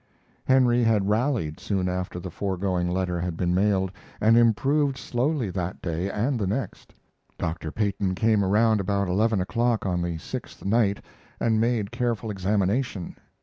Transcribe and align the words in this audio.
Henry 0.45 0.83
had 0.83 1.09
rallied 1.09 1.59
soon 1.59 1.87
after 1.87 2.19
the 2.19 2.31
foregoing 2.31 2.89
letter 2.89 3.21
had 3.21 3.37
been 3.37 3.53
mailed, 3.53 3.91
and 4.19 4.35
improved 4.35 4.97
slowly 4.97 5.51
that 5.51 5.79
day 5.79 6.09
and 6.09 6.39
the 6.39 6.47
next: 6.47 6.91
Dr. 7.37 7.71
Peyton 7.71 8.15
came 8.15 8.43
around 8.43 8.79
about 8.81 9.07
eleven 9.07 9.39
o'clock 9.39 9.85
on 9.85 10.01
the 10.01 10.17
sixth 10.17 10.65
night 10.65 11.03
and 11.39 11.61
made 11.61 11.91
careful 11.91 12.31
examination. 12.31 13.15